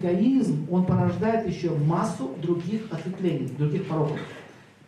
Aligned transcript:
Эгоизм, 0.00 0.68
он 0.70 0.86
порождает 0.86 1.48
еще 1.48 1.74
массу 1.74 2.36
других 2.40 2.82
ответвлений, 2.92 3.48
других 3.48 3.88
пороков. 3.88 4.20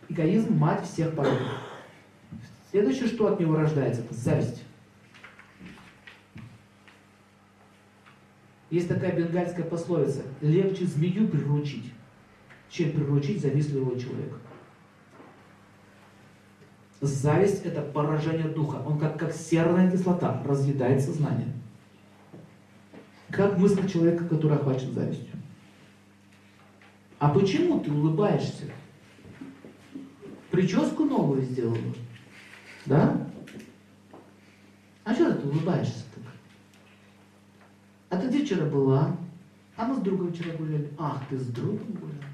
Эгоизм– 0.07 0.53
мать 0.57 0.85
всех 0.85 1.13
пороков. 1.13 1.49
Следующее, 2.69 3.07
что 3.07 3.27
от 3.27 3.37
него 3.37 3.57
рождается, 3.57 4.03
это 4.03 4.13
зависть. 4.13 4.63
Есть 8.69 8.87
такая 8.87 9.11
бенгальская 9.11 9.65
пословица. 9.65 10.21
Легче 10.39 10.85
змею 10.85 11.27
приручить, 11.27 11.91
чем 12.69 12.93
приручить 12.93 13.41
завистливого 13.41 13.99
человека. 13.99 14.37
Зависть– 17.01 17.61
это 17.65 17.81
поражение 17.81 18.47
духа. 18.47 18.77
Он 18.87 18.97
как, 18.97 19.19
как 19.19 19.33
серная 19.33 19.91
кислота 19.91 20.41
разъедает 20.45 21.01
сознание. 21.01 21.51
Как 23.31 23.57
мысль 23.57 23.87
человека, 23.87 24.25
который 24.25 24.57
охвачен 24.57 24.93
завистью? 24.93 25.37
А 27.19 27.29
почему 27.29 27.79
ты 27.79 27.91
улыбаешься? 27.91 28.65
Прическу 30.49 31.05
новую 31.05 31.43
сделала? 31.43 31.77
Да? 32.85 33.27
А 35.03 35.13
что 35.13 35.33
ты 35.33 35.47
улыбаешься 35.47 36.03
так? 36.13 36.23
А 38.09 38.17
ты 38.17 38.27
где 38.27 38.43
вчера 38.43 38.65
была? 38.65 39.15
А 39.77 39.85
мы 39.85 39.95
с 39.95 39.99
другом 39.99 40.33
вчера 40.33 40.55
гуляли. 40.57 40.91
Ах, 40.97 41.21
ты 41.29 41.37
с 41.37 41.45
другом 41.47 41.87
гуляла? 41.93 42.25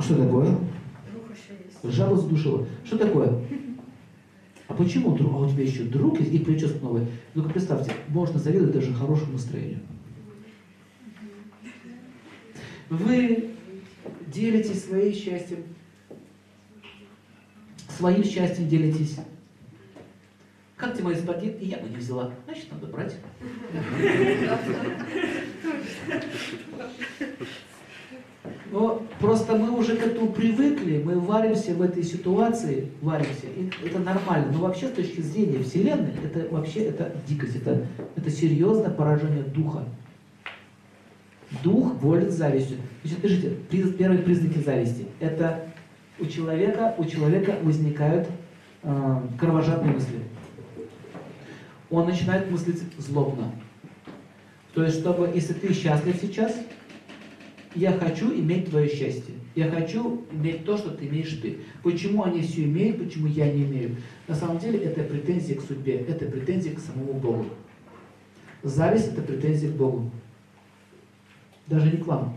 Что 0.00 0.16
такое? 0.16 0.58
Жаба 1.84 2.16
задушила. 2.16 2.66
Что 2.84 2.98
такое? 2.98 3.44
Почему 4.82 5.14
друг? 5.16 5.32
А 5.32 5.38
у 5.38 5.48
тебя 5.48 5.62
еще 5.62 5.84
друг 5.84 6.20
и 6.20 6.38
прическа 6.40 6.76
новая. 6.80 7.06
Ну-ка 7.34 7.50
представьте, 7.50 7.92
можно 8.08 8.40
завидовать 8.40 8.72
даже 8.72 8.92
хорошему 8.92 9.34
настроению. 9.34 9.78
Вы 12.90 13.50
делитесь 14.26 14.84
своим 14.84 15.14
счастьем. 15.14 15.62
Своим 17.96 18.24
счастьем 18.24 18.68
делитесь. 18.68 19.18
Как 20.76 20.96
ты 20.96 21.04
мои 21.04 21.14
спагетти? 21.14 21.64
Я 21.64 21.78
бы 21.78 21.88
не 21.88 21.96
взяла. 21.98 22.34
Значит, 22.46 22.72
надо 22.72 22.88
брать. 22.88 23.16
Но 28.72 29.06
просто 29.22 29.56
мы 29.56 29.70
уже 29.70 29.96
к 29.96 30.04
этому 30.04 30.32
привыкли, 30.32 31.00
мы 31.02 31.18
варимся 31.18 31.74
в 31.74 31.80
этой 31.80 32.02
ситуации, 32.02 32.88
варимся, 33.00 33.46
и 33.56 33.70
это 33.86 34.00
нормально. 34.00 34.52
Но 34.52 34.58
вообще 34.58 34.88
с 34.88 34.90
точки 34.90 35.20
зрения 35.20 35.62
Вселенной, 35.62 36.12
это 36.24 36.52
вообще 36.52 36.86
это 36.86 37.14
дикость, 37.26 37.56
это, 37.56 37.86
это 38.16 38.30
серьезное 38.30 38.90
поражение 38.90 39.44
духа. 39.44 39.84
Дух 41.62 41.94
волит 42.02 42.32
завистью. 42.32 42.78
Значит, 43.04 43.20
пишите, 43.68 43.92
первые 43.92 44.22
признаки 44.22 44.58
зависти. 44.58 45.06
Это 45.20 45.68
у 46.18 46.26
человека, 46.26 46.94
у 46.98 47.04
человека 47.04 47.56
возникают 47.62 48.28
э, 48.82 49.20
кровожадные 49.38 49.94
мысли. 49.94 50.18
Он 51.90 52.06
начинает 52.06 52.50
мыслить 52.50 52.82
злобно. 52.98 53.52
То 54.74 54.82
есть, 54.82 55.00
чтобы, 55.00 55.30
если 55.32 55.52
ты 55.52 55.72
счастлив 55.74 56.16
сейчас, 56.20 56.56
я 57.74 57.92
хочу 57.92 58.32
иметь 58.32 58.70
твое 58.70 58.88
счастье. 58.88 59.34
Я 59.54 59.70
хочу 59.70 60.24
иметь 60.32 60.64
то, 60.64 60.78
что 60.78 60.90
ты 60.90 61.06
имеешь 61.06 61.38
ты. 61.42 61.58
Почему 61.82 62.24
они 62.24 62.40
все 62.40 62.64
имеют, 62.64 63.02
почему 63.02 63.26
я 63.26 63.52
не 63.52 63.64
имею? 63.64 63.96
На 64.26 64.34
самом 64.34 64.58
деле 64.58 64.78
это 64.78 65.02
претензия 65.02 65.56
к 65.56 65.62
судьбе, 65.62 65.96
это 65.96 66.24
претензия 66.26 66.74
к 66.74 66.78
самому 66.78 67.12
Богу. 67.14 67.46
Зависть 68.62 69.08
это 69.08 69.20
претензия 69.22 69.70
к 69.70 69.74
Богу. 69.74 70.10
Даже 71.66 71.90
не 71.90 71.98
к 71.98 72.06
вам. 72.06 72.36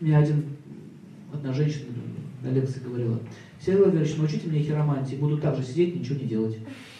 Мне 0.00 0.18
один, 0.18 0.44
одна 1.32 1.54
женщина 1.54 1.86
на 2.42 2.48
лекции 2.48 2.80
говорила, 2.80 3.18
Сергей 3.58 3.82
Владимирович, 3.82 4.16
научите 4.16 4.48
меня 4.48 4.62
хиромантии, 4.62 5.16
буду 5.16 5.38
так 5.38 5.56
же 5.56 5.62
сидеть, 5.62 5.98
ничего 5.98 6.18
не 6.18 6.26
делать. 6.26 6.58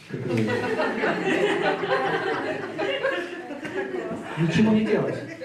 Как 0.09 0.21
Ничего 4.39 4.73
не 4.73 4.85
делать. 4.87 5.36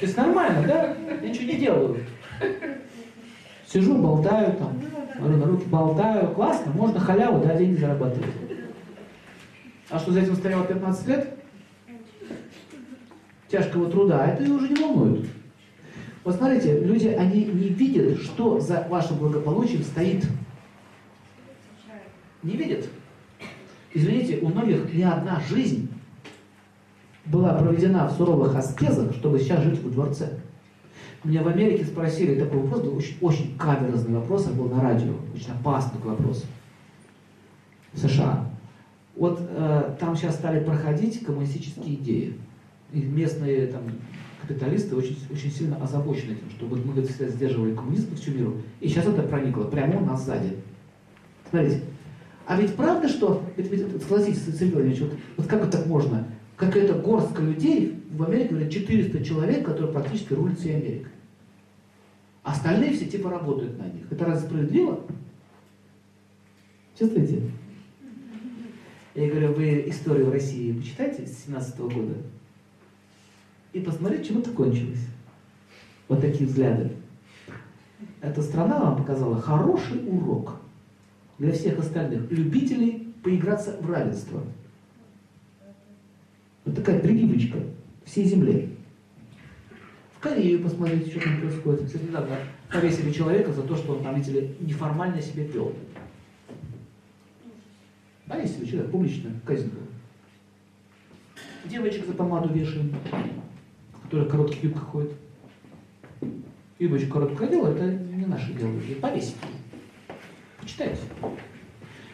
То 0.00 0.04
есть 0.04 0.16
нормально, 0.16 0.66
да? 0.66 0.94
Я 1.22 1.28
ничего 1.28 1.44
не 1.44 1.56
делаю. 1.56 2.04
Сижу, 3.66 3.96
болтаю 3.96 4.52
там, 4.56 4.80
на 5.18 5.46
руки 5.46 5.64
болтаю, 5.66 6.32
классно, 6.32 6.72
можно 6.72 7.00
халяву, 7.00 7.44
да, 7.44 7.56
деньги 7.56 7.78
зарабатывать. 7.78 8.30
А 9.88 9.98
что 9.98 10.12
за 10.12 10.20
этим 10.20 10.34
стояло 10.36 10.64
15 10.66 11.08
лет? 11.08 11.38
Тяжкого 13.48 13.90
труда, 13.90 14.26
это 14.26 14.52
уже 14.52 14.68
не 14.68 14.82
волнует. 14.82 15.26
Вот 16.24 16.34
смотрите, 16.34 16.80
люди, 16.80 17.08
они 17.08 17.44
не 17.44 17.68
видят, 17.68 18.20
что 18.20 18.60
за 18.60 18.86
вашим 18.88 19.16
благополучием 19.16 19.82
стоит. 19.82 20.26
Не 22.42 22.56
видят. 22.56 22.86
Извините, 23.94 24.38
у 24.42 24.48
многих 24.48 24.92
не 24.92 25.04
одна 25.04 25.40
жизнь 25.48 25.88
была 27.26 27.54
проведена 27.54 28.08
в 28.08 28.12
суровых 28.12 28.54
аскезах, 28.54 29.14
чтобы 29.14 29.38
сейчас 29.38 29.62
жить 29.62 29.82
в 29.82 29.92
дворце. 29.92 30.38
Меня 31.24 31.42
в 31.42 31.48
Америке 31.48 31.84
спросили 31.84 32.38
такой 32.38 32.60
вопрос, 32.60 32.82
был 32.82 32.96
очень, 32.96 33.16
очень 33.20 33.58
каверзный 33.58 34.14
вопрос, 34.14 34.46
он 34.46 34.54
был 34.54 34.68
на 34.68 34.80
радио, 34.80 35.12
очень 35.34 35.50
опасный 35.50 36.00
вопрос. 36.00 36.44
В 37.92 37.98
США. 37.98 38.46
Вот 39.16 39.40
э, 39.40 39.96
там 39.98 40.14
сейчас 40.14 40.36
стали 40.36 40.62
проходить 40.62 41.24
коммунистические 41.24 41.94
идеи. 41.94 42.38
И 42.92 43.00
местные 43.00 43.66
там, 43.66 43.82
капиталисты 44.42 44.94
очень, 44.94 45.18
очень 45.30 45.50
сильно 45.50 45.76
озабочены 45.82 46.32
этим, 46.32 46.50
чтобы 46.56 46.76
мы 46.76 47.02
всегда 47.02 47.28
сдерживали 47.28 47.74
коммунизм 47.74 48.10
по 48.10 48.16
всему 48.16 48.36
миру. 48.36 48.56
И 48.80 48.88
сейчас 48.88 49.06
это 49.06 49.22
проникло 49.22 49.64
прямо 49.64 49.96
у 49.96 50.04
нас 50.04 50.24
сзади. 50.24 50.56
Смотрите. 51.50 51.82
А 52.46 52.60
ведь 52.60 52.76
правда, 52.76 53.08
что, 53.08 53.42
ведь, 53.56 53.70
ведь, 53.72 54.02
согласитесь, 54.02 54.44
Сергей 54.44 54.74
Владимирович, 54.74 55.00
вот, 55.00 55.12
вот 55.38 55.46
как 55.48 55.60
вот 55.62 55.70
так 55.72 55.86
можно? 55.86 56.28
Какая-то 56.56 56.94
горстка 56.94 57.42
людей, 57.42 58.02
в 58.10 58.22
Америке, 58.22 58.50
говорят, 58.50 58.72
400 58.72 59.24
человек, 59.24 59.64
которые 59.64 59.92
практически 59.92 60.32
рулят 60.32 60.58
всей 60.58 60.76
Америкой. 60.76 61.12
Остальные 62.42 62.92
все 62.92 63.06
типа 63.06 63.30
работают 63.30 63.78
на 63.78 63.84
них. 63.84 64.10
Это 64.10 64.24
разве 64.24 64.48
справедливо? 64.48 65.00
Чувствуете? 66.98 67.42
Я 69.14 69.28
говорю, 69.28 69.52
вы 69.54 69.84
историю 69.88 70.30
России 70.30 70.72
почитайте 70.72 71.26
с 71.26 71.44
17 71.44 71.78
-го 71.78 71.92
года 71.92 72.14
и 73.72 73.80
посмотрите, 73.80 74.24
чем 74.24 74.38
это 74.38 74.50
кончилось. 74.50 75.06
Вот 76.08 76.20
такие 76.20 76.46
взгляды. 76.46 76.92
Эта 78.20 78.42
страна 78.42 78.78
вам 78.78 78.96
показала 78.96 79.40
хороший 79.40 80.06
урок 80.08 80.56
для 81.38 81.52
всех 81.52 81.78
остальных 81.78 82.30
любителей 82.30 83.14
поиграться 83.22 83.76
в 83.80 83.90
равенство. 83.90 84.42
Вот 86.66 86.74
такая 86.74 86.98
прививочка 86.98 87.58
всей 88.04 88.24
земле. 88.24 88.68
В 90.16 90.18
Корею 90.18 90.62
посмотрите, 90.62 91.12
что 91.12 91.20
там 91.20 91.40
происходит. 91.40 91.86
Кстати, 91.86 92.02
недавно 92.02 92.38
повесили 92.70 93.12
человека 93.12 93.52
за 93.52 93.62
то, 93.62 93.76
что 93.76 93.94
он 93.94 94.02
там, 94.02 94.16
видите 94.16 94.40
ли, 94.40 94.56
неформально 94.60 95.22
себя 95.22 95.44
вел. 95.44 95.72
Повесили 98.26 98.64
человека, 98.64 98.90
публично, 98.90 99.30
казнь 99.44 99.70
была. 99.70 99.86
Девочек 101.66 102.06
за 102.06 102.14
помаду 102.14 102.52
вешаем, 102.52 102.92
которая 104.02 104.26
в 104.26 104.30
коротких 104.30 104.64
юбках 104.64 104.84
ходит. 104.84 105.12
Юбочку 106.80 107.12
короткую 107.12 107.48
одела, 107.48 107.68
это 107.68 107.86
не 107.86 108.26
наше 108.26 108.52
дело. 108.54 108.72
Повесить. 109.00 109.36
Почитайте. 110.60 111.00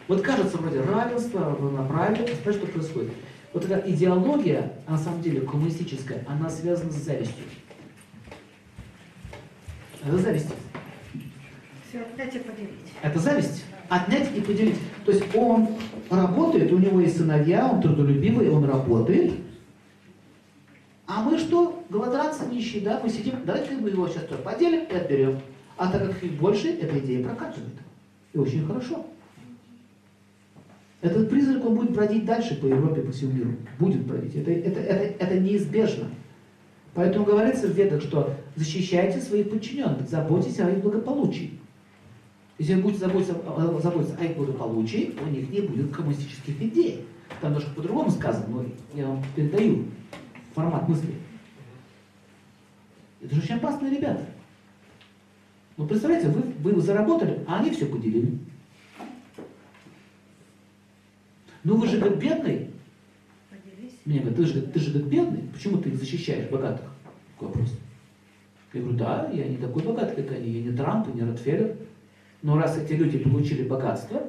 Вот 0.07 0.21
кажется 0.21 0.57
вроде 0.57 0.81
равенство, 0.81 1.41
равноправие, 1.41 2.27
а 2.45 2.51
что 2.51 2.67
происходит? 2.67 3.11
Вот 3.53 3.65
эта 3.65 3.89
идеология, 3.89 4.73
на 4.87 4.97
самом 4.97 5.21
деле 5.21 5.41
коммунистическая, 5.41 6.25
она 6.27 6.49
связана 6.49 6.91
с 6.91 6.95
завистью. 6.95 7.45
Это 10.03 10.17
зависть. 10.17 10.49
Все, 11.87 12.01
отнять 12.01 12.35
и 12.35 12.39
поделить. 12.39 12.69
Это 13.01 13.19
зависть. 13.19 13.63
Отнять 13.89 14.35
и 14.35 14.41
поделить. 14.41 14.77
То 15.05 15.11
есть 15.11 15.23
он 15.35 15.69
работает, 16.09 16.71
у 16.71 16.79
него 16.79 16.99
есть 16.99 17.17
сыновья, 17.17 17.69
он 17.69 17.81
трудолюбивый, 17.81 18.49
он 18.49 18.65
работает. 18.65 19.33
А 21.05 21.21
мы 21.21 21.37
что? 21.37 21.83
Голодранцы, 21.89 22.45
нищие, 22.45 22.81
да? 22.81 22.99
Мы 23.03 23.09
сидим, 23.09 23.45
давайте 23.45 23.75
мы 23.75 23.89
его 23.89 24.07
сейчас 24.07 24.23
поделим 24.43 24.85
и 24.85 24.95
отберем. 24.95 25.39
А 25.77 25.91
так 25.91 26.07
как 26.07 26.23
их 26.23 26.33
больше, 26.33 26.69
эта 26.69 26.97
идея 26.99 27.23
прокатывает. 27.23 27.73
И 28.33 28.37
очень 28.37 28.65
хорошо. 28.65 29.05
Этот 31.03 31.29
призрак, 31.29 31.65
он 31.65 31.75
будет 31.75 31.91
бродить 31.91 32.23
дальше 32.23 32.55
по 32.55 32.65
Европе, 32.65 33.01
по 33.01 33.11
всему 33.11 33.33
миру. 33.33 33.51
Будет 33.77 34.05
бродить. 34.05 34.35
Это, 34.35 34.51
это, 34.51 34.79
это, 34.79 35.25
это 35.25 35.37
неизбежно. 35.37 36.05
Поэтому 36.93 37.25
говорится 37.25 37.67
в 37.67 37.71
ведах, 37.71 38.01
что 38.01 38.33
защищайте 38.55 39.19
своих 39.19 39.49
подчиненных, 39.49 40.07
заботьтесь 40.07 40.61
о 40.61 40.71
их 40.71 40.79
благополучии. 40.81 41.59
Если 42.57 42.75
вы 42.75 42.83
будете 42.83 43.01
заботиться, 43.01 43.35
э, 43.35 43.79
заботиться 43.83 44.15
о 44.17 44.23
их 44.23 44.37
благополучии, 44.37 45.13
у 45.21 45.29
них 45.29 45.49
не 45.49 45.59
будет 45.59 45.93
коммунистических 45.93 46.61
идей. 46.61 47.05
Там 47.41 47.51
немножко 47.51 47.75
по-другому 47.75 48.09
сказано, 48.09 48.45
но 48.47 48.65
я 48.95 49.07
вам 49.07 49.21
передаю 49.35 49.83
формат 50.55 50.87
мысли. 50.87 51.15
Это 53.21 53.35
же 53.35 53.41
очень 53.41 53.55
опасные 53.55 53.91
ребята. 53.97 54.25
Ну, 55.75 55.85
представляете, 55.85 56.29
вы, 56.29 56.71
вы 56.71 56.79
заработали, 56.79 57.43
а 57.45 57.59
они 57.59 57.71
все 57.71 57.87
поделили. 57.87 58.37
Ну, 61.63 61.77
вы 61.77 61.87
же 61.87 61.99
как 61.99 62.17
бедный. 62.17 62.69
Поделись. 63.49 63.93
Мне 64.05 64.19
говорят, 64.19 64.37
ты 64.37 64.45
же, 64.45 64.61
ты 64.61 64.79
же 64.79 64.93
как 64.93 65.03
бедный, 65.03 65.43
почему 65.53 65.77
ты 65.77 65.89
их 65.89 65.95
защищаешь, 65.95 66.49
богатых? 66.49 66.85
Такой 67.33 67.47
вопрос. 67.49 67.73
Я 68.73 68.81
говорю, 68.81 68.97
да, 68.97 69.29
я 69.31 69.45
не 69.45 69.57
такой 69.57 69.83
богатый, 69.83 70.23
как 70.23 70.31
они, 70.35 70.49
я 70.49 70.63
не 70.63 70.75
Трамп, 70.75 71.07
и 71.09 71.13
не 71.13 71.23
Ротфеллер. 71.23 71.77
Но 72.41 72.57
раз 72.57 72.77
эти 72.77 72.93
люди 72.93 73.17
получили 73.19 73.63
богатство, 73.63 74.21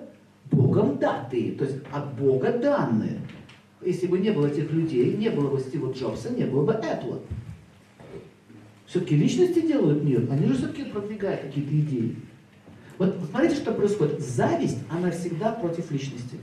Богом 0.51 0.99
датые, 0.99 1.53
то 1.53 1.65
есть 1.65 1.79
от 1.91 2.15
Бога 2.15 2.53
данные. 2.53 3.21
Если 3.83 4.07
бы 4.07 4.19
не 4.19 4.31
было 4.31 4.47
этих 4.47 4.71
людей, 4.71 5.17
не 5.17 5.31
было 5.31 5.51
бы 5.51 5.59
Стива 5.59 5.93
Джобса, 5.93 6.31
не 6.31 6.45
было 6.45 6.65
бы 6.65 6.73
Apple. 6.73 7.23
Все-таки 8.87 9.17
личности 9.17 9.61
делают 9.67 10.05
мир, 10.05 10.29
они 10.31 10.47
же 10.47 10.55
все-таки 10.55 10.85
продвигают 10.85 11.41
какие-то 11.41 11.75
идеи. 11.81 12.17
Вот 12.99 13.17
смотрите, 13.29 13.57
что 13.57 13.73
происходит. 13.73 14.21
Зависть, 14.21 14.79
она 14.89 15.11
всегда 15.11 15.53
против 15.53 15.91
личности. 15.91 16.39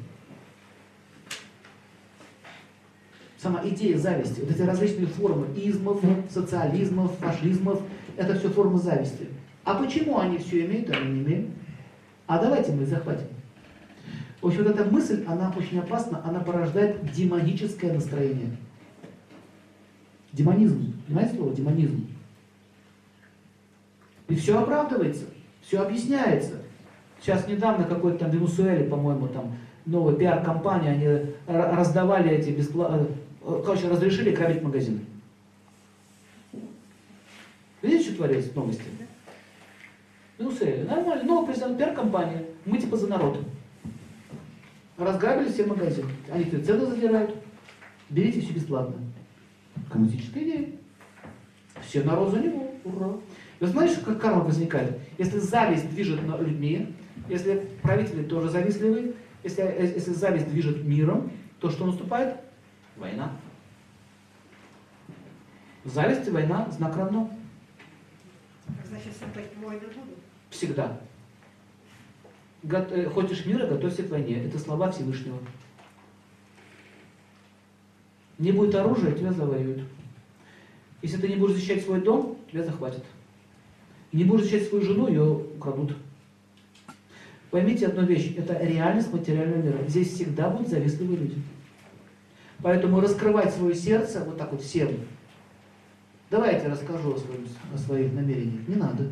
Сама 3.41 3.61
идея 3.65 3.97
зависти, 3.97 4.41
вот 4.41 4.51
эти 4.51 4.61
различные 4.61 5.07
формы 5.07 5.47
измов, 5.55 5.99
социализмов, 6.29 7.17
фашизмов, 7.17 7.81
это 8.15 8.37
все 8.37 8.49
формы 8.49 8.77
зависти. 8.77 9.29
А 9.63 9.73
почему 9.73 10.19
они 10.19 10.37
все 10.37 10.63
имеют, 10.65 10.91
а 10.91 10.99
мы 10.99 11.09
не 11.09 11.21
имеем? 11.21 11.53
А 12.27 12.37
давайте 12.37 12.71
мы 12.71 12.85
захватим. 12.85 13.25
В 14.41 14.47
общем, 14.47 14.63
вот 14.63 14.75
эта 14.75 14.85
мысль, 14.85 15.23
она 15.27 15.51
очень 15.57 15.79
опасна, 15.79 16.21
она 16.23 16.39
порождает 16.41 17.11
демоническое 17.13 17.91
настроение. 17.93 18.57
Демонизм. 20.33 20.93
Понимаете 21.07 21.35
слово? 21.35 21.55
Демонизм. 21.55 22.07
И 24.27 24.35
все 24.35 24.59
оправдывается, 24.59 25.25
все 25.61 25.79
объясняется. 25.79 26.61
Сейчас 27.19 27.47
недавно 27.47 27.85
какой-то 27.85 28.19
там 28.19 28.29
Венесуэле, 28.29 28.83
по-моему, 28.83 29.27
там 29.29 29.55
новая 29.85 30.15
пиар-компания, 30.15 30.91
они 30.91 31.33
раздавали 31.47 32.29
эти 32.31 32.51
бесплатно, 32.51 32.97
э, 32.97 33.05
короче, 33.43 33.87
разрешили 33.87 34.31
грабить 34.31 34.61
магазины. 34.61 35.01
Видите, 37.81 38.09
что 38.09 38.17
творится 38.17 38.51
в 38.51 38.55
новости? 38.55 38.83
Венесуэле, 40.37 40.83
нормально, 40.83 41.23
новый 41.23 41.47
президент 41.47 41.77
пиар-компания, 41.77 42.45
мы 42.65 42.77
типа 42.77 42.97
за 42.97 43.07
народ. 43.07 43.39
Разграбили 44.97 45.51
все 45.51 45.65
магазины. 45.65 46.09
Они 46.31 46.45
цены 46.45 46.85
задирают. 46.85 47.35
Берите 48.09 48.41
все 48.41 48.53
бесплатно. 48.53 48.95
Коммунистическая 49.89 50.43
идея. 50.43 50.69
Все 51.81 52.03
народ 52.03 52.31
за 52.31 52.39
него. 52.39 52.71
Ура. 52.83 53.13
Вы 53.59 53.67
знаете, 53.67 53.99
как 54.03 54.19
карма 54.19 54.43
возникает? 54.43 54.99
Если 55.17 55.39
зависть 55.39 55.89
движет 55.89 56.19
людьми, 56.39 56.93
если 57.29 57.67
правители 57.81 58.23
тоже 58.23 58.49
завистливы, 58.49 59.15
если, 59.43 59.61
если 59.61 60.13
зависть 60.13 60.49
движет 60.49 60.83
миром, 60.83 61.31
то 61.59 61.69
что 61.69 61.85
наступает? 61.85 62.40
Война. 62.97 63.31
Зависть 65.83 66.27
и 66.27 66.31
война– 66.31 66.69
знак 66.71 66.95
равно. 66.95 67.29
Значит, 68.87 69.13
создать 69.17 69.55
войны 69.57 69.87
будут? 69.87 70.19
Всегда. 70.49 70.99
Э, 72.63 73.09
хочешь 73.09 73.45
мира, 73.45 73.65
готовься 73.65 74.03
к 74.03 74.09
войне. 74.09 74.45
Это 74.45 74.59
слова 74.59 74.91
Всевышнего. 74.91 75.39
Не 78.37 78.51
будет 78.51 78.75
оружия, 78.75 79.13
тебя 79.13 79.31
завоюют. 79.33 79.83
Если 81.01 81.17
ты 81.17 81.27
не 81.29 81.35
будешь 81.35 81.55
защищать 81.55 81.83
свой 81.83 82.01
дом, 82.01 82.37
тебя 82.51 82.63
захватят. 82.63 83.03
Не 84.11 84.23
будешь 84.23 84.43
защищать 84.43 84.69
свою 84.69 84.83
жену, 84.83 85.07
ее 85.07 85.23
украдут. 85.23 85.95
Поймите 87.49 87.87
одну 87.87 88.03
вещь, 88.03 88.33
это 88.37 88.57
реальность 88.63 89.11
материального 89.11 89.61
мира. 89.61 89.87
Здесь 89.87 90.13
всегда 90.13 90.49
будут 90.49 90.69
завистливые 90.69 91.17
люди. 91.17 91.41
Поэтому 92.63 93.01
раскрывать 93.01 93.53
свое 93.53 93.73
сердце 93.73 94.23
вот 94.23 94.37
так 94.37 94.51
вот 94.51 94.61
всем. 94.61 94.89
Давайте 96.29 96.67
расскажу 96.67 97.13
о, 97.13 97.17
своем, 97.17 97.47
о 97.73 97.77
своих 97.77 98.13
намерениях. 98.13 98.67
Не 98.67 98.75
надо. 98.75 99.07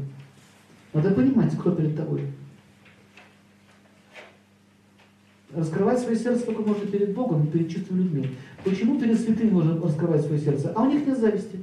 Надо 0.94 1.12
понимать, 1.12 1.58
кто 1.58 1.72
перед 1.72 1.96
тобой. 1.98 2.28
Раскрывать 5.52 6.00
свое 6.00 6.16
сердце 6.16 6.46
только 6.46 6.62
можно 6.62 6.86
перед 6.86 7.14
Богом 7.14 7.46
и 7.46 7.52
перед 7.52 7.72
чистыми 7.72 8.04
людьми. 8.04 8.30
Почему 8.64 9.00
перед 9.00 9.20
святыми 9.20 9.50
можно 9.50 9.82
раскрывать 9.82 10.22
свое 10.22 10.40
сердце? 10.40 10.72
А 10.76 10.84
у 10.84 10.92
них 10.92 11.06
нет 11.06 11.18
зависти. 11.18 11.60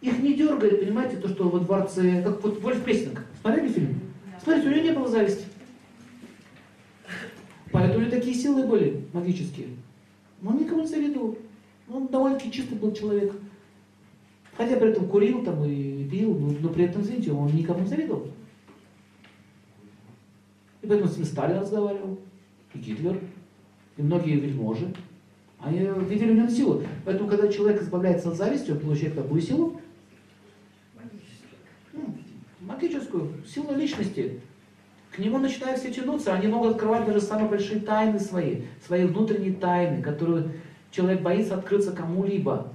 Их 0.00 0.18
не 0.18 0.34
дергает, 0.34 0.80
понимаете, 0.80 1.16
то, 1.18 1.28
что 1.28 1.48
во 1.48 1.60
дворце, 1.60 2.22
как 2.22 2.42
вот 2.42 2.60
Вольф 2.60 2.82
Песнинг. 2.84 3.24
Смотрели 3.40 3.68
фильм? 3.68 4.00
Смотрите, 4.42 4.68
у 4.68 4.72
него 4.72 4.82
не 4.82 4.92
было 4.92 5.08
зависти. 5.08 5.44
Поэтому 7.70 7.98
у 7.98 8.00
него 8.02 8.10
такие 8.10 8.34
силы 8.34 8.66
были 8.66 9.04
магические. 9.12 9.68
Но 10.40 10.50
он 10.50 10.58
никому 10.58 10.82
не 10.82 10.86
завидовал. 10.86 11.36
Он 11.88 12.06
довольно-таки 12.06 12.52
чистый 12.52 12.78
был 12.78 12.92
человек. 12.92 13.32
Хотя 14.56 14.76
при 14.76 14.90
этом 14.90 15.08
курил 15.08 15.44
там 15.44 15.64
и 15.64 16.08
пил, 16.08 16.34
но, 16.38 16.68
при 16.68 16.84
этом, 16.84 17.02
извините, 17.02 17.32
он 17.32 17.54
никому 17.54 17.80
не 17.80 17.86
завидовал. 17.86 18.26
И 20.82 20.86
поэтому 20.86 21.10
с 21.10 21.16
ним 21.16 21.26
Сталин 21.26 21.58
разговаривал, 21.58 22.18
и 22.74 22.78
Гитлер, 22.78 23.18
и 23.96 24.02
многие 24.02 24.36
вельможи. 24.36 24.94
Они 25.58 25.78
видели 26.08 26.32
в 26.32 26.36
нем 26.36 26.48
силу. 26.48 26.82
Поэтому, 27.04 27.28
когда 27.28 27.48
человек 27.48 27.82
избавляется 27.82 28.30
от 28.30 28.36
зависти, 28.36 28.70
он 28.70 28.80
получает 28.80 29.14
какую 29.14 29.40
силу? 29.42 29.80
Ну, 31.92 32.14
магическую, 32.60 33.30
силу 33.46 33.74
личности. 33.74 34.40
К 35.12 35.18
нему 35.18 35.38
начинают 35.38 35.80
все 35.80 35.92
тянуться, 35.92 36.32
они 36.32 36.46
могут 36.46 36.72
открывать 36.72 37.04
даже 37.04 37.20
самые 37.20 37.48
большие 37.48 37.80
тайны 37.80 38.20
свои, 38.20 38.62
свои 38.86 39.04
внутренние 39.04 39.54
тайны, 39.54 40.02
которые 40.02 40.50
человек 40.92 41.22
боится 41.22 41.56
открыться 41.56 41.92
кому-либо. 41.92 42.72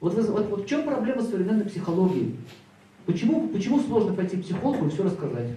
Вот, 0.00 0.14
вот, 0.14 0.48
вот 0.50 0.64
в 0.64 0.68
чем 0.68 0.82
проблема 0.82 1.22
современной 1.22 1.64
психологии? 1.64 2.36
Почему, 3.06 3.48
почему 3.48 3.80
сложно 3.80 4.12
пойти 4.12 4.36
к 4.36 4.42
психологу 4.42 4.86
и 4.86 4.90
все 4.90 5.04
рассказать? 5.04 5.50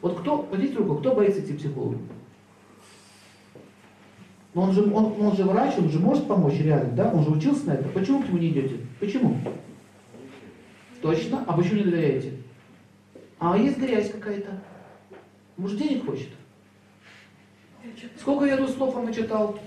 Вот 0.00 0.18
кто, 0.18 0.38
поднимите 0.38 0.78
руку, 0.78 0.96
кто 0.96 1.14
боится 1.14 1.40
идти 1.40 1.52
к 1.52 1.58
психологу? 1.58 1.98
Он 4.54 4.72
же, 4.72 4.82
он, 4.82 5.14
он 5.18 5.36
же 5.36 5.44
врач, 5.44 5.74
он 5.78 5.88
же 5.88 5.98
может 5.98 6.26
помочь 6.26 6.58
реально, 6.58 6.92
да? 6.94 7.12
Он 7.12 7.24
же 7.24 7.30
учился 7.30 7.68
на 7.68 7.72
это. 7.72 7.88
Почему 7.88 8.22
к 8.22 8.28
нему 8.28 8.38
не 8.38 8.48
идете? 8.48 8.76
Почему? 9.00 9.38
Точно? 11.00 11.44
А 11.46 11.56
почему 11.56 11.76
не 11.76 11.84
доверяете? 11.84 12.32
А 13.38 13.56
есть 13.56 13.78
грязь 13.78 14.10
какая-то. 14.10 14.60
Может, 15.62 15.78
денег 15.78 16.04
хочет? 16.04 16.26
Сколько 18.18 18.46
я 18.46 18.56
тут 18.56 18.70
слов 18.70 18.96
вам 18.96 19.04
начитал? 19.04 19.60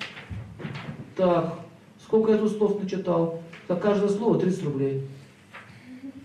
Так, 1.15 1.57
сколько 2.03 2.33
я 2.33 2.37
тут 2.37 2.51
слов 2.51 2.83
начитал? 2.83 3.41
За 3.69 3.77
каждое 3.77 4.09
слово 4.09 4.37
30 4.37 4.63
рублей. 4.65 5.07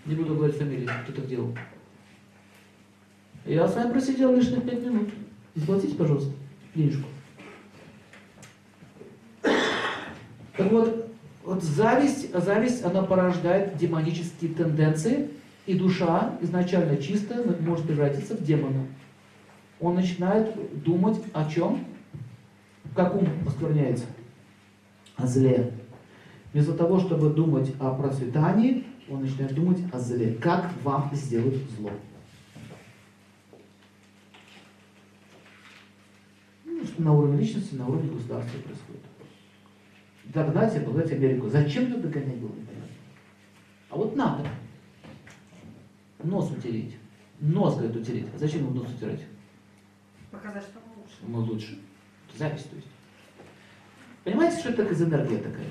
Не 0.07 0.17
буду 0.17 0.35
говорить 0.35 0.57
фамилию, 0.57 0.91
кто 1.05 1.13
так 1.13 1.29
делал. 1.29 1.57
Я 3.45 3.69
с 3.69 3.77
вами 3.77 3.93
просидел 3.93 4.35
лишних 4.35 4.65
пять 4.65 4.85
минут. 4.85 5.11
Заплатите, 5.55 5.95
пожалуйста, 5.95 6.33
денежку. 6.75 7.07
Так 9.43 10.73
вот, 10.73 11.13
вот 11.45 11.63
зависть, 11.63 12.35
зависть, 12.35 12.85
она 12.85 13.03
порождает 13.03 13.77
демонические 13.77 14.53
тенденции, 14.53 15.31
и 15.67 15.75
душа, 15.75 16.37
изначально 16.41 16.97
чистая, 16.97 17.45
может 17.61 17.87
превратиться 17.87 18.35
в 18.35 18.43
демона. 18.43 18.89
Он 19.81 19.95
начинает 19.95 20.83
думать 20.83 21.21
о 21.33 21.49
чем? 21.49 21.87
Как 22.95 23.15
ум 23.15 23.27
оскверняется? 23.47 24.05
О 25.17 25.27
зле. 25.27 25.73
Вместо 26.53 26.75
того, 26.75 27.01
чтобы 27.01 27.31
думать 27.31 27.73
о 27.81 27.95
процветании, 27.95 28.85
он 29.09 29.23
начинает 29.23 29.55
думать 29.55 29.81
о 29.93 29.99
зле. 29.99 30.35
Как 30.35 30.71
вам 30.83 31.11
сделать 31.15 31.57
зло? 31.77 31.91
Ну, 36.65 36.85
что 36.85 37.03
на 37.03 37.15
уровне 37.15 37.41
личности, 37.41 37.75
на 37.75 37.87
уровне 37.87 38.11
государства 38.11 38.59
происходит. 38.61 39.03
Догнать 40.25 40.75
и 40.75 40.79
обладать 40.79 41.13
Америку. 41.13 41.49
Зачем 41.49 41.85
ее 41.85 41.97
догонять 41.97 42.37
было. 42.37 42.53
А 43.89 43.97
вот 43.97 44.15
надо. 44.15 44.47
Нос 46.23 46.51
утереть. 46.51 46.97
Нос, 47.41 47.77
говорит, 47.77 47.97
утереть. 47.97 48.27
А 48.35 48.39
зачем 48.39 48.61
ему 48.61 48.73
нос 48.73 48.93
утирать? 48.95 49.21
Показать, 50.31 50.63
что 50.63 50.81
мы 50.87 51.03
лучше. 51.03 51.17
Мы 51.23 51.41
лучше. 51.41 51.79
Запись, 52.37 52.63
то 52.63 52.77
есть. 52.77 52.89
Понимаете, 54.25 54.59
что 54.59 54.71
это 54.71 54.95
за 54.95 55.05
энергия 55.05 55.39
такая? 55.39 55.67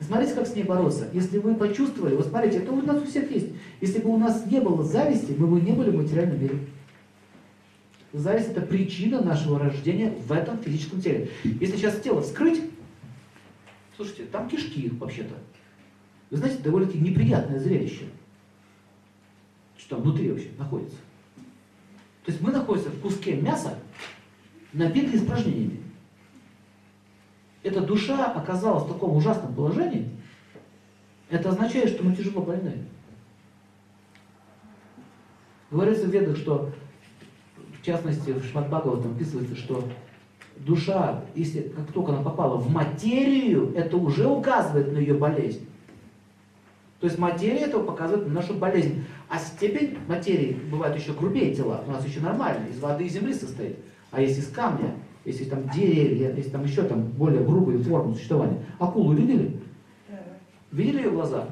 Смотрите, 0.00 0.34
как 0.34 0.46
с 0.46 0.54
ней 0.54 0.62
бороться. 0.62 1.08
Если 1.12 1.38
вы 1.38 1.54
почувствовали, 1.56 2.14
вот 2.14 2.26
смотрите, 2.26 2.58
это 2.58 2.72
у 2.72 2.80
нас 2.80 3.02
у 3.02 3.06
всех 3.06 3.30
есть. 3.30 3.48
Если 3.80 3.98
бы 3.98 4.10
у 4.10 4.16
нас 4.16 4.46
не 4.46 4.60
было 4.60 4.84
зависти, 4.84 5.34
мы 5.36 5.48
бы 5.48 5.60
не 5.60 5.72
были 5.72 5.90
в 5.90 5.96
материальном 5.96 6.40
мире. 6.40 6.58
Зависть 8.12 8.50
это 8.50 8.62
причина 8.62 9.20
нашего 9.20 9.58
рождения 9.58 10.10
в 10.10 10.32
этом 10.32 10.58
физическом 10.58 11.00
теле. 11.00 11.30
Если 11.42 11.76
сейчас 11.76 12.00
тело 12.00 12.22
вскрыть, 12.22 12.62
слушайте, 13.96 14.24
там 14.24 14.48
кишки 14.48 14.88
вообще-то. 14.88 15.34
Вы 16.30 16.36
знаете, 16.36 16.62
довольно-таки 16.62 17.00
неприятное 17.00 17.58
зрелище. 17.58 18.04
Что 19.76 19.96
там 19.96 20.04
внутри 20.04 20.30
вообще 20.30 20.48
находится. 20.58 20.96
То 22.28 22.32
есть 22.32 22.44
мы 22.44 22.52
находимся 22.52 22.90
в 22.90 23.00
куске 23.00 23.36
мяса, 23.36 23.78
набитый 24.74 25.18
испражнениями. 25.18 25.80
Эта 27.62 27.80
душа 27.80 28.26
оказалась 28.26 28.84
в 28.84 28.92
таком 28.92 29.16
ужасном 29.16 29.54
положении, 29.54 30.10
это 31.30 31.48
означает, 31.48 31.88
что 31.88 32.04
мы 32.04 32.14
тяжело 32.14 32.42
больны. 32.42 32.84
Говорится 35.70 36.04
в 36.04 36.10
ведах, 36.10 36.36
что, 36.36 36.70
в 37.80 37.82
частности, 37.82 38.32
в 38.32 38.44
Шматбагова 38.44 39.02
там 39.02 39.12
описывается, 39.12 39.56
что 39.56 39.88
душа, 40.56 41.24
если 41.34 41.62
как 41.62 41.90
только 41.92 42.12
она 42.12 42.22
попала 42.22 42.58
в 42.58 42.70
материю, 42.70 43.72
это 43.74 43.96
уже 43.96 44.26
указывает 44.26 44.92
на 44.92 44.98
ее 44.98 45.14
болезнь. 45.14 45.66
То 47.00 47.06
есть 47.06 47.18
материя 47.18 47.66
этого 47.66 47.84
показывает 47.84 48.26
на 48.26 48.34
нашу 48.34 48.54
болезнь. 48.54 49.04
А 49.28 49.38
степень 49.38 49.98
материи 50.08 50.58
бывает 50.70 50.96
еще 50.96 51.12
грубее 51.12 51.54
тела. 51.54 51.84
У 51.86 51.92
нас 51.92 52.04
еще 52.04 52.20
нормально, 52.20 52.66
из 52.68 52.80
воды 52.80 53.04
и 53.04 53.08
земли 53.08 53.32
состоит. 53.32 53.76
А 54.10 54.20
если 54.20 54.40
из 54.40 54.48
камня, 54.48 54.94
если 55.24 55.44
там 55.44 55.68
деревья, 55.68 56.34
если 56.34 56.50
там 56.50 56.64
еще 56.64 56.82
там 56.82 57.02
более 57.02 57.44
грубые 57.44 57.78
формы 57.78 58.14
существования. 58.14 58.58
Акулу 58.78 59.12
видели? 59.12 59.60
Видели 60.72 61.02
ее 61.02 61.10
глаза? 61.10 61.48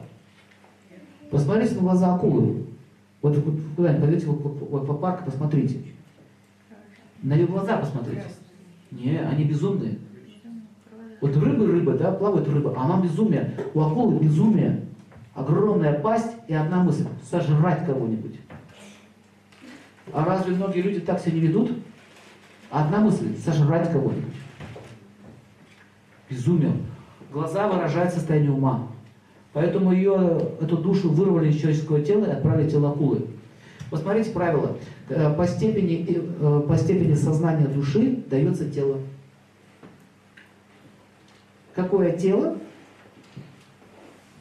Посмотрите 1.31 1.75
на 1.75 1.81
глаза 1.81 2.15
акулы. 2.15 2.67
Вот 3.23 3.37
куда-нибудь 3.77 4.03
пойдете 4.03 4.27
в 4.27 4.77
аквапарк, 4.77 5.25
посмотрите. 5.25 5.81
На 7.23 7.35
ее 7.35 7.47
глаза 7.47 7.79
посмотрите. 7.79 8.25
Не, 8.91 9.19
они 9.19 9.45
безумные. 9.45 9.99
Вот 11.21 11.37
рыбы, 11.37 11.67
рыба, 11.67 11.95
да, 11.95 12.13
плавает 12.13 12.49
рыба, 12.49 12.75
а 12.77 12.85
она 12.85 13.03
безумие. 13.03 13.55
У 13.75 13.81
акулы 13.81 14.19
безумие. 14.19 14.86
Огромная 15.37 15.93
пасть 16.01 16.33
и 16.49 16.55
одна 16.55 16.83
мысль– 16.83 17.07
сожрать 17.31 17.85
кого-нибудь. 17.85 18.41
А 20.15 20.25
разве 20.25 20.55
многие 20.55 20.81
люди 20.81 21.01
так 21.01 21.21
себя 21.21 21.33
не 21.33 21.41
ведут? 21.41 21.73
Одна 22.71 23.01
мысль– 23.01 23.37
сожрать 23.45 23.93
кого-нибудь. 23.93 24.33
Безумие. 26.31 26.73
Глаза 27.31 27.69
выражают 27.69 28.15
состояние 28.15 28.51
ума. 28.51 28.89
Поэтому 29.53 29.93
ее, 29.93 30.41
эту 30.59 30.79
душу 30.79 31.11
вырвали 31.11 31.51
из 31.51 31.61
человеческого 31.61 32.01
тела 32.01 32.25
и 32.25 32.31
отправили 32.31 32.69
в 32.69 32.71
тело 32.71 32.91
акулы. 32.93 33.27
Посмотрите 33.91 34.31
правило. 34.31 34.79
Э, 35.11 35.35
по 35.35 35.47
степени, 35.47 36.07
э, 36.09 36.61
по 36.67 36.79
степени 36.79 37.13
сознания 37.13 37.67
души 37.67 38.25
дается 38.27 38.71
тело. 38.71 39.01
Какое 41.75 42.13
тело, 42.17 42.57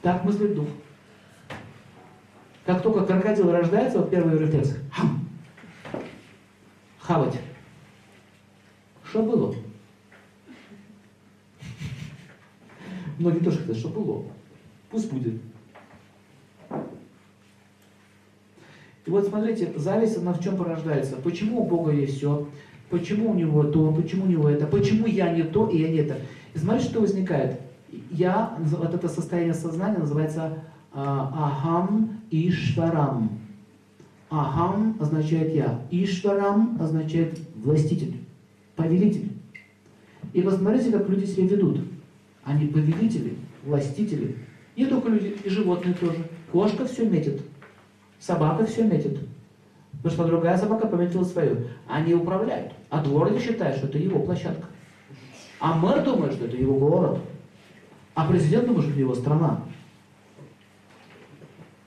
так 0.02 0.24
мыслит 0.24 0.56
дух. 0.56 0.68
Как 2.66 2.82
только 2.82 3.06
крокодил 3.06 3.52
рождается, 3.52 4.00
вот 4.00 4.10
первый 4.10 4.40
рефлекс. 4.40 4.76
Хам. 4.92 5.28
Хавать. 7.00 7.40
Что 9.04 9.22
было? 9.22 9.56
Многие 13.20 13.40
тоже 13.40 13.60
хотят, 13.60 13.78
что 13.78 13.90
было. 13.90 14.24
Пусть 14.90 15.12
будет. 15.12 15.40
И 19.06 19.12
вот 19.12 19.28
смотрите, 19.28 19.72
зависть, 19.76 20.18
она 20.18 20.34
в 20.34 20.44
чем 20.44 20.58
порождается? 20.58 21.18
Почему 21.18 21.62
у 21.62 21.68
Бога 21.68 21.92
есть 21.92 22.18
все? 22.18 22.50
Почему 22.90 23.32
у 23.32 23.36
него 23.36 23.64
то? 23.64 23.92
Почему 23.94 24.26
у 24.26 24.28
него 24.28 24.50
это? 24.50 24.66
Почему 24.66 25.06
я 25.06 25.32
не 25.32 25.44
то 25.44 25.70
и 25.70 25.78
я 25.78 25.90
не 25.90 25.98
это? 25.98 26.18
И 26.56 26.58
смотрите, 26.58 26.90
что 26.90 27.02
возникает. 27.02 27.60
Я, 28.10 28.58
вот 28.60 28.94
это 28.96 29.08
состояние 29.08 29.54
сознания 29.54 30.00
называется 30.00 30.64
Ахам 30.96 32.22
Ишварам. 32.32 33.30
Ахам 34.30 34.96
означает 35.00 35.54
я. 35.54 35.82
Ишварам 35.92 36.78
означает 36.80 37.38
властитель, 37.56 38.16
повелитель. 38.76 39.34
И 40.34 40.42
посмотрите, 40.42 40.92
как 40.92 41.10
люди 41.10 41.26
себя 41.26 41.48
ведут. 41.48 41.82
Они 42.44 42.68
повелители, 42.68 43.36
властители. 43.64 44.38
Не 44.78 44.86
только 44.86 45.10
люди, 45.10 45.38
и 45.44 45.50
животные 45.50 45.94
тоже. 45.96 46.18
Кошка 46.52 46.86
все 46.86 47.08
метит, 47.08 47.42
собака 48.20 48.66
все 48.66 48.84
метит. 48.84 49.20
Потому 49.98 50.14
что 50.14 50.26
другая 50.28 50.58
собака 50.58 50.88
пометила 50.88 51.24
свою. 51.24 51.68
Они 51.88 52.14
управляют. 52.14 52.74
А 52.90 53.04
дворник 53.04 53.42
считает, 53.42 53.78
что 53.78 53.88
это 53.88 53.98
его 53.98 54.20
площадка. 54.20 54.68
А 55.60 55.78
мэр 55.78 56.04
думает, 56.04 56.34
что 56.34 56.46
это 56.46 56.56
его 56.56 56.78
город. 56.78 57.20
А 58.14 58.28
президент 58.28 58.68
думает, 58.68 58.84
что 58.84 58.92
это 58.92 59.00
его 59.00 59.16
страна. 59.16 59.62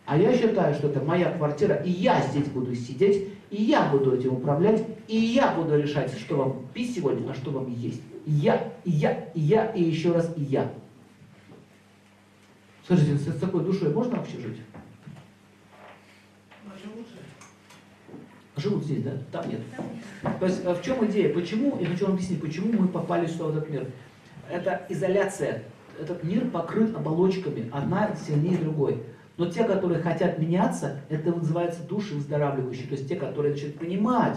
А 0.09 0.17
я 0.17 0.35
считаю, 0.35 0.75
что 0.75 0.88
это 0.88 1.05
моя 1.05 1.31
квартира, 1.33 1.75
и 1.75 1.91
я 1.91 2.23
здесь 2.23 2.47
буду 2.47 2.75
сидеть, 2.75 3.29
и 3.50 3.62
я 3.62 3.91
буду 3.91 4.17
этим 4.17 4.37
управлять, 4.37 4.83
и 5.07 5.15
я 5.15 5.53
буду 5.53 5.79
решать, 5.79 6.19
что 6.19 6.37
вам 6.38 6.67
пить 6.73 6.95
сегодня, 6.95 7.31
а 7.31 7.35
что 7.35 7.50
вам 7.50 7.71
есть. 7.71 8.00
Я, 8.25 8.73
и 8.87 8.91
я, 8.91 9.29
и 9.35 9.41
я, 9.41 9.67
и 9.67 9.83
еще 9.83 10.12
раз 10.12 10.33
и 10.35 10.45
я. 10.45 10.73
Скажите, 12.85 13.19
с 13.19 13.38
такой 13.38 13.62
душой 13.62 13.93
можно 13.93 14.17
вообще 14.17 14.38
жить? 14.38 14.62
Живут 18.57 18.85
здесь, 18.85 19.03
да? 19.03 19.12
Там 19.31 19.47
нет. 19.50 19.61
То 20.41 20.47
есть 20.47 20.65
а 20.65 20.75
в 20.75 20.83
чем 20.83 21.05
идея? 21.05 21.35
Почему, 21.35 21.79
я 21.79 21.87
хочу 21.87 22.07
вам 22.07 22.15
объяснить, 22.15 22.41
почему 22.41 22.73
мы 22.81 22.88
попали 22.88 23.27
сюда, 23.27 23.45
в 23.45 23.59
этот 23.59 23.69
мир. 23.69 23.87
Это 24.50 24.87
изоляция. 24.88 25.65
Этот 26.00 26.25
мир 26.25 26.49
покрыт 26.49 26.97
оболочками, 26.97 27.69
одна 27.71 28.17
сильнее 28.17 28.57
другой. 28.57 29.03
Но 29.38 29.47
те, 29.47 29.62
которые 29.62 30.02
хотят 30.02 30.38
меняться, 30.38 31.00
это 31.09 31.30
называется 31.30 31.85
души 31.85 32.14
выздоравливающие. 32.14 32.88
То 32.88 32.95
есть 32.95 33.09
те, 33.09 33.14
которые 33.14 33.52
начинают 33.52 33.78
понимать, 33.78 34.37